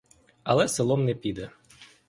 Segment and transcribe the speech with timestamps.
[0.43, 1.49] Але селом не піде.